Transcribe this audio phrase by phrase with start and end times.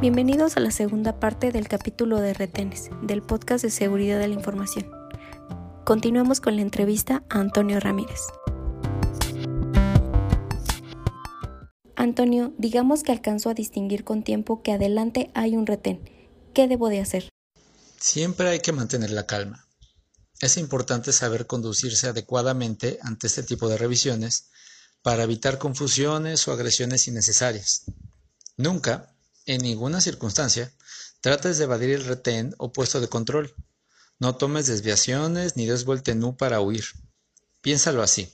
[0.00, 4.34] Bienvenidos a la segunda parte del capítulo de retenes, del podcast de seguridad de la
[4.34, 4.88] información.
[5.84, 8.20] Continuamos con la entrevista a Antonio Ramírez.
[11.96, 16.08] Antonio, digamos que alcanzo a distinguir con tiempo que adelante hay un retén.
[16.54, 17.28] ¿Qué debo de hacer?
[17.98, 19.66] Siempre hay que mantener la calma.
[20.40, 24.50] Es importante saber conducirse adecuadamente ante este tipo de revisiones
[25.02, 27.86] para evitar confusiones o agresiones innecesarias.
[28.56, 29.17] Nunca,
[29.48, 30.70] en ninguna circunstancia,
[31.22, 33.54] trates de evadir el retén o puesto de control.
[34.18, 36.84] No tomes desviaciones ni des vuelta en para huir.
[37.62, 38.30] Piénsalo así.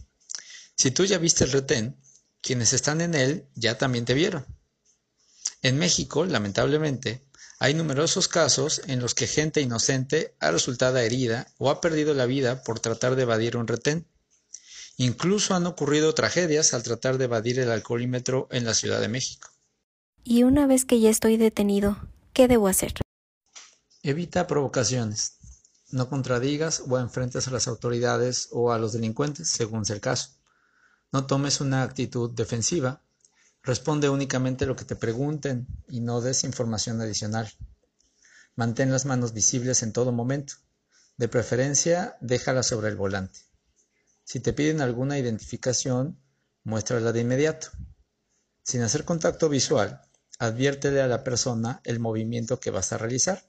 [0.74, 1.96] Si tú ya viste el retén,
[2.40, 4.44] quienes están en él ya también te vieron.
[5.62, 7.22] En México, lamentablemente,
[7.60, 12.26] hay numerosos casos en los que gente inocente ha resultado herida o ha perdido la
[12.26, 14.08] vida por tratar de evadir un retén.
[14.96, 19.53] Incluso han ocurrido tragedias al tratar de evadir el alcoholímetro en la Ciudad de México.
[20.26, 21.98] Y una vez que ya estoy detenido,
[22.32, 22.94] ¿qué debo hacer?
[24.02, 25.34] Evita provocaciones.
[25.90, 30.30] No contradigas o enfrentes a las autoridades o a los delincuentes, según sea el caso.
[31.12, 33.02] No tomes una actitud defensiva.
[33.62, 37.52] Responde únicamente lo que te pregunten y no des información adicional.
[38.56, 40.54] Mantén las manos visibles en todo momento.
[41.18, 43.40] De preferencia, déjalas sobre el volante.
[44.24, 46.18] Si te piden alguna identificación,
[46.62, 47.68] muéstrala de inmediato.
[48.62, 50.00] Sin hacer contacto visual,
[50.38, 53.44] Adviértele a la persona el movimiento que vas a realizar.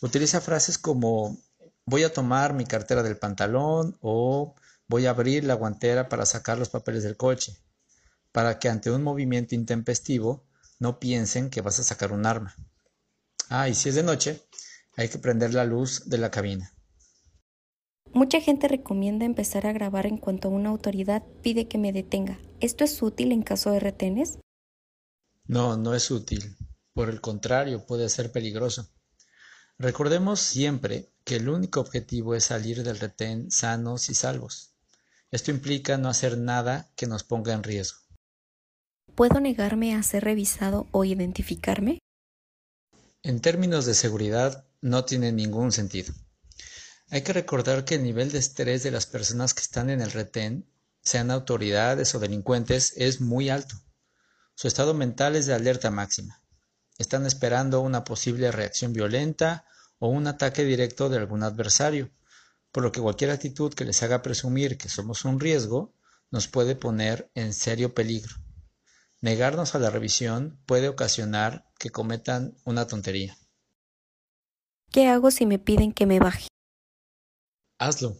[0.00, 1.38] Utiliza frases como
[1.84, 4.54] voy a tomar mi cartera del pantalón o
[4.88, 7.56] voy a abrir la guantera para sacar los papeles del coche,
[8.32, 10.44] para que ante un movimiento intempestivo
[10.78, 12.54] no piensen que vas a sacar un arma.
[13.48, 14.42] Ah, y si es de noche,
[14.96, 16.72] hay que prender la luz de la cabina.
[18.12, 22.38] Mucha gente recomienda empezar a grabar en cuanto una autoridad pide que me detenga.
[22.60, 24.38] ¿Esto es útil en caso de retenes?
[25.48, 26.56] No, no es útil.
[26.92, 28.88] Por el contrario, puede ser peligroso.
[29.78, 34.74] Recordemos siempre que el único objetivo es salir del retén sanos y salvos.
[35.30, 37.98] Esto implica no hacer nada que nos ponga en riesgo.
[39.14, 41.98] ¿Puedo negarme a ser revisado o identificarme?
[43.22, 46.12] En términos de seguridad, no tiene ningún sentido.
[47.08, 50.12] Hay que recordar que el nivel de estrés de las personas que están en el
[50.12, 50.70] retén,
[51.02, 53.76] sean autoridades o delincuentes, es muy alto.
[54.58, 56.42] Su estado mental es de alerta máxima.
[56.98, 59.64] Están esperando una posible reacción violenta
[60.00, 62.10] o un ataque directo de algún adversario,
[62.72, 65.94] por lo que cualquier actitud que les haga presumir que somos un riesgo
[66.32, 68.34] nos puede poner en serio peligro.
[69.20, 73.38] Negarnos a la revisión puede ocasionar que cometan una tontería.
[74.90, 76.48] ¿Qué hago si me piden que me baje?
[77.78, 78.16] Hazlo.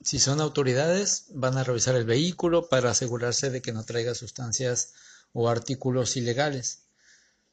[0.00, 4.94] Si son autoridades, van a revisar el vehículo para asegurarse de que no traiga sustancias
[5.32, 6.82] o artículos ilegales.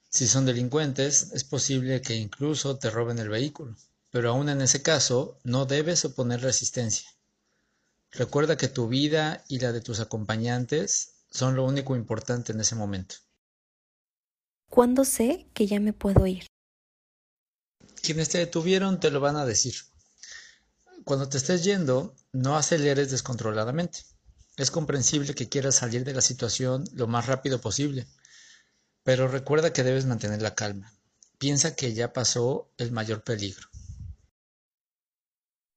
[0.09, 3.75] Si son delincuentes, es posible que incluso te roben el vehículo,
[4.09, 7.09] pero aún en ese caso no debes oponer resistencia.
[8.11, 12.75] Recuerda que tu vida y la de tus acompañantes son lo único importante en ese
[12.75, 13.15] momento.
[14.69, 16.47] ¿Cuándo sé que ya me puedo ir?
[18.01, 19.75] Quienes te detuvieron te lo van a decir.
[21.03, 23.99] Cuando te estés yendo, no aceleres descontroladamente.
[24.57, 28.07] Es comprensible que quieras salir de la situación lo más rápido posible,
[29.03, 30.91] pero recuerda que debes mantener la calma.
[31.37, 33.67] Piensa que ya pasó el mayor peligro.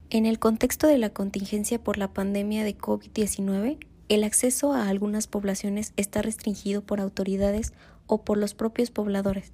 [0.08, 5.26] En el contexto de la contingencia por la pandemia de COVID-19, el acceso a algunas
[5.26, 7.74] poblaciones está restringido por autoridades
[8.06, 9.50] o por los propios pobladores.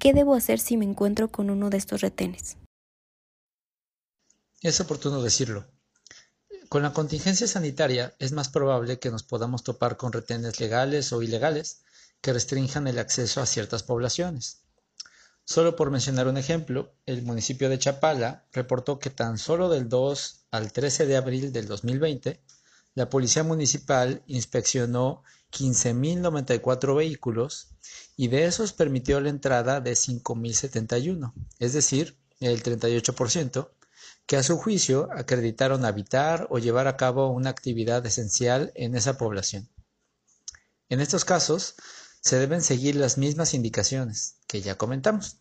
[0.00, 2.56] ¿Qué debo hacer si me encuentro con uno de estos retenes?
[4.60, 5.64] Es oportuno decirlo.
[6.68, 11.22] Con la contingencia sanitaria es más probable que nos podamos topar con retenes legales o
[11.22, 11.80] ilegales
[12.20, 14.60] que restrinjan el acceso a ciertas poblaciones.
[15.44, 20.44] Solo por mencionar un ejemplo, el municipio de Chapala reportó que tan solo del 2
[20.50, 22.42] al 13 de abril del 2020,
[22.94, 27.68] la Policía Municipal inspeccionó 15.094 vehículos
[28.14, 33.70] y de esos permitió la entrada de 5.071, es decir, el 38%,
[34.28, 39.16] que a su juicio acreditaron habitar o llevar a cabo una actividad esencial en esa
[39.16, 39.70] población.
[40.90, 41.76] En estos casos,
[42.20, 45.38] se deben seguir las mismas indicaciones que ya comentamos.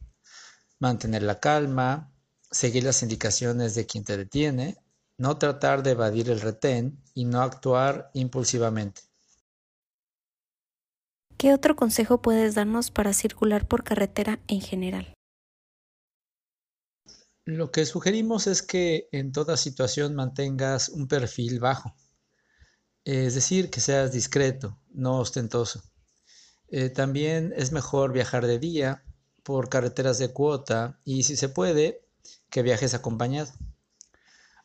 [0.79, 2.13] Mantener la calma,
[2.49, 4.77] seguir las indicaciones de quien te detiene,
[5.17, 9.01] no tratar de evadir el retén y no actuar impulsivamente.
[11.37, 15.16] ¿Qué otro consejo puedes darnos para circular por carretera en general?
[17.47, 21.95] Lo que sugerimos es que en toda situación mantengas un perfil bajo,
[23.05, 25.81] es decir, que seas discreto, no ostentoso.
[26.67, 29.05] Eh, también es mejor viajar de día
[29.43, 32.05] por carreteras de cuota y si se puede,
[32.49, 33.53] que viajes acompañado.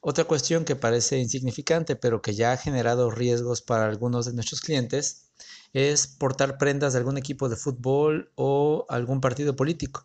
[0.00, 4.60] Otra cuestión que parece insignificante pero que ya ha generado riesgos para algunos de nuestros
[4.60, 5.30] clientes
[5.72, 10.04] es portar prendas de algún equipo de fútbol o algún partido político.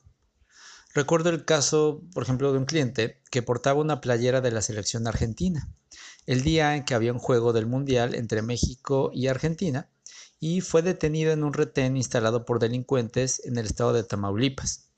[0.98, 5.06] Recuerdo el caso, por ejemplo, de un cliente que portaba una playera de la selección
[5.06, 5.70] argentina,
[6.26, 9.92] el día en que había un juego del Mundial entre México y Argentina,
[10.40, 14.90] y fue detenido en un retén instalado por delincuentes en el estado de Tamaulipas.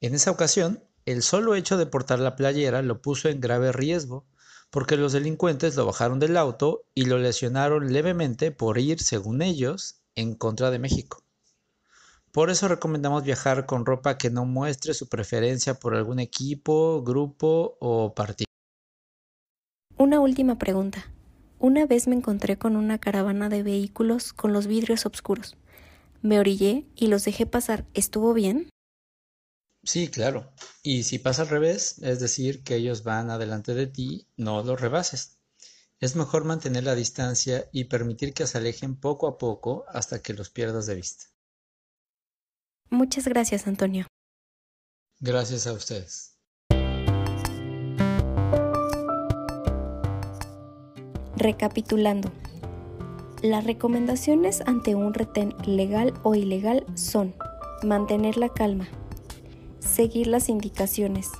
[0.00, 4.28] En esa ocasión, el solo hecho de portar la playera lo puso en grave riesgo,
[4.70, 9.96] porque los delincuentes lo bajaron del auto y lo lesionaron levemente por ir, según ellos,
[10.14, 11.25] en contra de México.
[12.36, 17.78] Por eso recomendamos viajar con ropa que no muestre su preferencia por algún equipo, grupo
[17.80, 18.44] o partido.
[19.96, 21.10] Una última pregunta.
[21.58, 25.56] Una vez me encontré con una caravana de vehículos con los vidrios oscuros.
[26.20, 27.86] Me orillé y los dejé pasar.
[27.94, 28.68] ¿Estuvo bien?
[29.82, 30.52] Sí, claro.
[30.82, 34.78] Y si pasa al revés, es decir, que ellos van adelante de ti, no los
[34.78, 35.38] rebases.
[36.00, 40.34] Es mejor mantener la distancia y permitir que se alejen poco a poco hasta que
[40.34, 41.24] los pierdas de vista.
[42.90, 44.06] Muchas gracias, Antonio.
[45.20, 46.36] Gracias a ustedes.
[51.36, 52.30] Recapitulando.
[53.42, 57.34] Las recomendaciones ante un retén legal o ilegal son
[57.82, 58.88] mantener la calma,
[59.78, 61.30] seguir las indicaciones,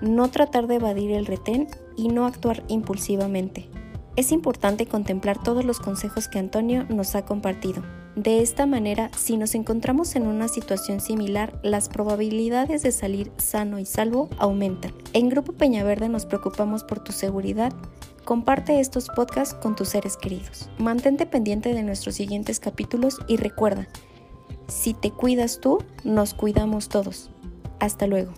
[0.00, 3.68] no tratar de evadir el retén y no actuar impulsivamente.
[4.16, 7.82] Es importante contemplar todos los consejos que Antonio nos ha compartido.
[8.14, 13.80] De esta manera, si nos encontramos en una situación similar, las probabilidades de salir sano
[13.80, 14.94] y salvo aumentan.
[15.14, 17.72] En Grupo Peñaverde nos preocupamos por tu seguridad.
[18.24, 20.70] Comparte estos podcasts con tus seres queridos.
[20.78, 23.88] Mantente pendiente de nuestros siguientes capítulos y recuerda,
[24.68, 27.30] si te cuidas tú, nos cuidamos todos.
[27.80, 28.32] Hasta luego.